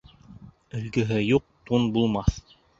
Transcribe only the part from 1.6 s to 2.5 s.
тун булмаҫ.